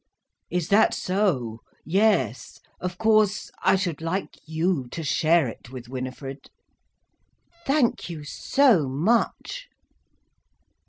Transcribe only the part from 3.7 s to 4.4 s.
should like